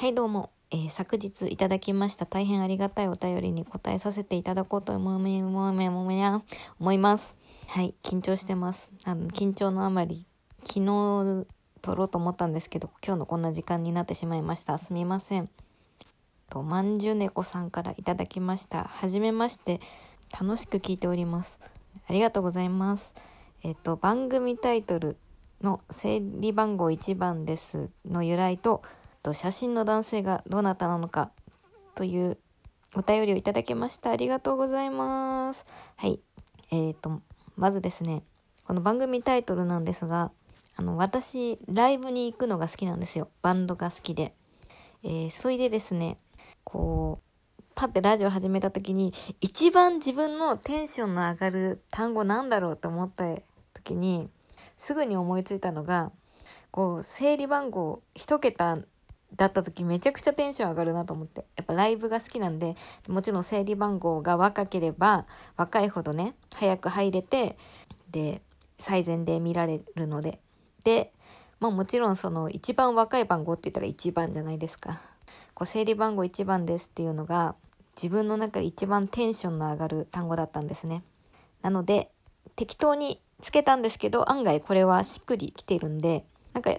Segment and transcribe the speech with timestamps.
[0.00, 7.36] はいどうも、えー、昨日いただきました大変ありがたいお便りに答えさせていただこうと思い思います。
[7.66, 8.90] はい、緊張してます。
[9.04, 10.24] あの、緊張のあまり、
[10.64, 11.46] 昨日
[11.82, 14.78] 撮ろうと思ったんですけど、今日のこんな時間になってしまいました。
[14.78, 15.50] すみません。
[16.48, 18.84] と、まんじゅねこさんからいただきました。
[18.84, 19.82] はじめまして、
[20.32, 21.60] 楽しく聞いております。
[22.08, 23.12] ありがとうございます。
[23.62, 25.18] えっと、番組タイトル
[25.60, 28.80] の整理番号1番ですの由来と、
[29.22, 31.30] と写真の男性がどなたなのか
[31.94, 32.38] という
[32.96, 34.10] お便りをいただきました。
[34.10, 35.64] ありがとうございます。
[35.96, 36.20] はい。
[36.70, 37.20] えっ、ー、と、
[37.56, 38.22] まずですね、
[38.64, 40.32] この番組タイトルなんですが、
[40.76, 43.28] あの、私、ライブに行くのが好きなんですよ。
[43.42, 44.34] バンドが好きで。
[45.02, 46.18] えー、それでですね、
[46.64, 47.20] こ
[47.58, 53.24] う、パッてラジオ始めた時に、一番自分のテンションの上がる単語なんだろうと思った
[53.74, 54.28] 時に、
[54.76, 56.12] すぐに思いついたのが、
[56.70, 58.78] こう、整理番号1桁
[59.36, 61.44] だった時めちゃくちゃテンション上がるなと思って。
[61.56, 62.76] やっぱライブが好きなんで、
[63.08, 67.56] もちろん整理番号が若ければ若いほどね、早く入れて、
[68.10, 68.42] で、
[68.76, 70.40] 最善で見られるので。
[70.84, 71.12] で、
[71.60, 75.00] まあもちろんその一番若い番号って言ったら1番じゃないですか。
[75.54, 77.54] こう整理番号1番ですっていうのが
[77.94, 81.02] 自分の中で一番テンションの上がる単語だったんですね。
[81.62, 82.10] なので
[82.56, 86.72] 適当につけたんですけど案外これはしっくりきてるんでなんか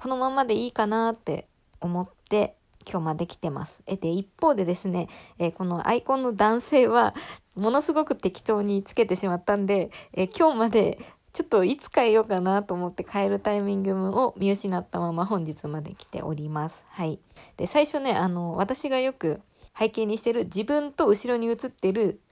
[0.00, 1.46] このままでいいかなって
[1.78, 2.56] 思って
[2.90, 3.82] 今日まで来てます。
[3.86, 7.14] えで、一方でですね、えこのアイコンの男性は
[7.54, 10.98] ものすごく適当につけてしまったんで、え今日まで
[11.34, 16.86] ちょっといつ変えようかなと思って変えるタイミングを見失ったまま本日まで来ております。
[16.88, 17.20] はい。
[17.58, 19.42] で、最初ね、あの、私がよく
[19.78, 22.22] 背景にしてる自分と後ろに写ってる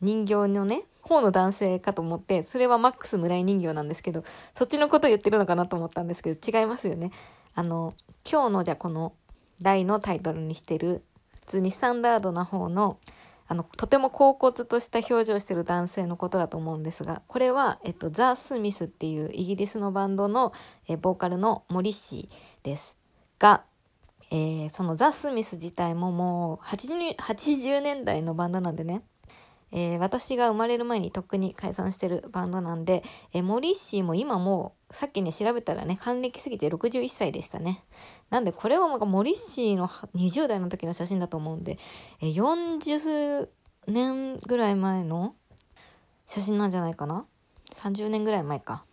[0.00, 0.82] 人形のね、
[1.12, 4.24] 方の男性かと思って、それはマックス村井人形なんですけど、
[4.54, 7.10] そっちのこと言ってるのかなと思ったんですけど、違いますよね。
[7.54, 7.94] あの、
[8.30, 9.12] 今日のじゃこの
[9.60, 11.04] 題のタイトルにしてる、
[11.40, 12.98] 普通にスタンダードな方の、
[13.46, 20.52] あの、とても恍惚とした表情をしてる男性のことだと思うんですが、これは、えっと、ザ・スミスっていうイギリスのバンドの、
[20.88, 22.96] えボーカルのモリシーです。
[23.38, 23.64] が、
[24.30, 29.02] えー、そのザ・スミス自体ももう80 80年代のバンドなんでね、
[29.72, 33.02] えー、私が生まれる前にとっくに解散してるバンドなんで、
[33.32, 37.82] えー、モリッシーも今も、さっきね、調べたらね、還暦すぎて61歳でしたね。
[38.30, 41.78] なんで、これはもうモリッシーの20代の時の写真だと思うんで、
[42.20, 43.48] えー、40
[43.86, 45.34] 年ぐらい前の
[46.26, 47.24] 写真なんじゃないかな
[47.72, 48.84] ?30 年ぐらい前か。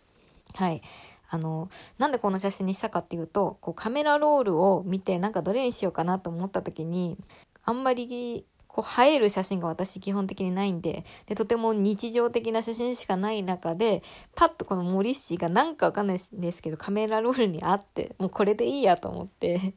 [0.54, 0.82] はい。
[1.28, 1.68] あの、
[1.98, 7.16] なんでこの写真にしたかっていうと、こうカメラロールを見て、なんかどれにしようかなと思った時に、
[7.64, 14.02] あんまりこう映える写真が私基本的にないんで、で、とても日常的な写真しかない中で、
[14.36, 19.74] パッとこのモリッシーがなんかわかんないですけど、カメラロールにあって、もうこれでいいやと思って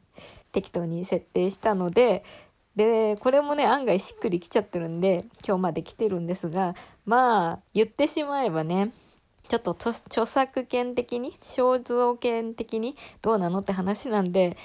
[0.52, 2.24] 適当に設定したので、
[2.76, 6.74] で、これもね、案外しっくりきちゃってるんで、今日まで来てるんですが、
[7.04, 8.90] まあ、言ってしまえばね、
[9.48, 14.56] ちょっと著作権的に、肖像権的にどうなのって話なんで、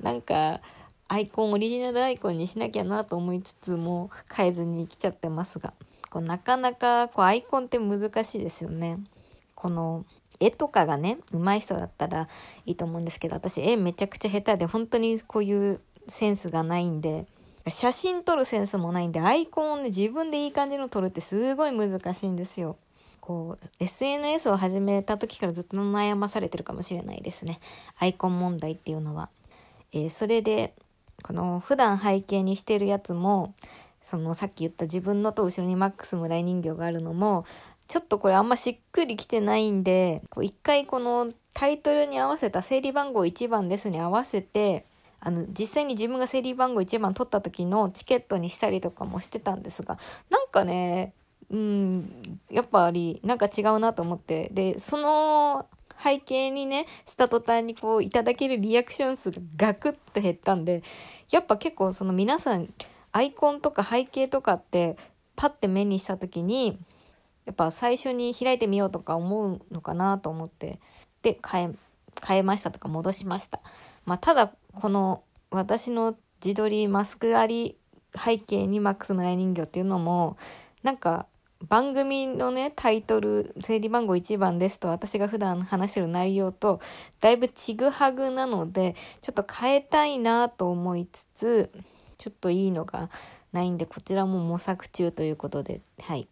[0.00, 0.60] なんか、
[1.08, 5.74] アイコンオリジナルアイコンにしなきゃなと思いつつも変えずに来ちゃってますが
[6.10, 8.98] こうなかなかこうアイコンって難しいですよね。
[9.54, 10.04] この
[10.40, 12.28] 絵とかがね上手い人だったら
[12.66, 17.26] いいと思うんですけど私絵めちゃくちゃ下手で本当にこういうセンスがないんで
[17.68, 22.76] 写真撮るセンスもないんでアイコンをね自分でいい感じの撮るってすごい難しいんですよ。
[23.20, 27.58] こう SNS を始めた時からずっと悩まされてるかもしれないですね。
[27.98, 29.30] アイコン問題っていうのは。
[29.92, 30.74] えー、それで
[31.22, 33.54] この普段背景にしてるやつも
[34.02, 37.44] そのさっき言った自分のと後ろにマックス村井人形があるのも
[37.86, 44.86] ちょっとこれあんましっくりきてないんで一回このタイトルに合わせた整理番号1番ですに合わせて
[45.20, 49.98] あの実際に自分が整理番号1番取った時のチケットにしたりとかもしてたんですが
[50.30, 51.14] なんかね
[51.50, 55.66] うんやっぱりなんか違うなと思ってでその
[56.02, 60.82] 背景にね、した途端にこういただけるリアクション数がガクッと減ったんで、
[61.30, 62.72] やっぱ結構その皆さん、
[63.12, 64.96] アイコンとか背景とかって
[65.36, 66.78] パッて目にした時に、
[67.46, 70.80] やっぱ最初に開いてみようとか思うのかなと思って、
[71.22, 71.74] で、変え、
[72.26, 73.60] 変えましたとか戻しました。
[74.04, 77.76] まあ、ただ、この私の自撮りマスクあり
[78.16, 80.36] 背景にマックス村人形っていうのも、
[80.82, 81.26] なんか
[81.62, 86.80] 番組のね、タイトル、整理番号1番ですと、私が普段話してる内容と、
[87.20, 91.70] だいぶちぐはぐなので、ちょっと変えたいなと思いつつ、
[92.18, 93.08] ちょっといいのが
[93.52, 96.28] ないんで、こちらも模索中ということで、はい。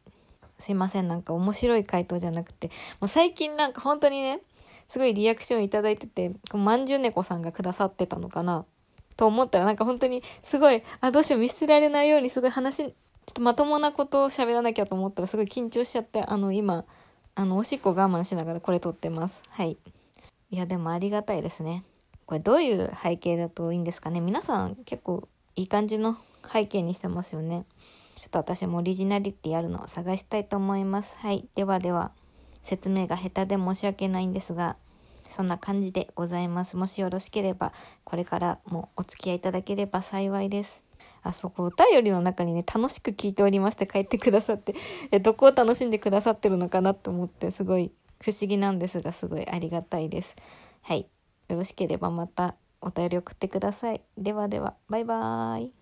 [0.59, 2.69] すいません、なんか面白い回答じゃなくて、
[3.01, 4.41] もう最近なんか本当にね、
[4.89, 8.67] すごいリアクションいいてて、まんじゅう猫さんがくださってたのかな
[9.17, 12.95] と思ったらなんか本当にすごい、あ、どうしよう見捨てられないようにすごい話、
[13.27, 16.85] ちょっとまともなことを喋らなきゃと思ったらすごい緊張しちゃって、あの今、
[17.35, 19.41] あのおしっこ我慢しながらこれ撮ってます。
[19.49, 19.79] はい。
[20.51, 21.85] いやでもありがたいですね。
[22.27, 24.21] これどういう背景だといいんですかね？
[24.21, 26.19] 皆さん結構いい感じの
[26.53, 27.65] 背景にしてますよね。
[28.21, 31.15] ちょっと私もオリジナリティあるのを探したいと思います。
[31.19, 31.47] はい。
[31.55, 32.13] ではでは、
[32.65, 34.77] 説明が下手で申し訳ないんですが、
[35.29, 36.77] そんな感じでございます。
[36.77, 37.73] もしよろしければ、
[38.05, 40.83] これからもお付き合いいただければ幸いです。
[41.23, 44.75] あそこ、お便りの中にね、楽しく聞いておりまして帰ってくださって、
[45.11, 50.35] え、どこを楽しんでくださってるのかなと思って、すごい不思議なんですが、すごいありがたいです。
[50.83, 51.07] はい。
[51.49, 54.03] よろしければまたお便り送ってください。
[54.19, 55.82] ではでは、バイバーイ。